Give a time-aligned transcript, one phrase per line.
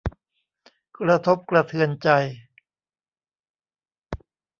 [0.99, 2.09] กระทบกระเทือนใจ